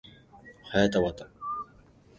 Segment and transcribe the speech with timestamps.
[0.71, 1.29] はやたわた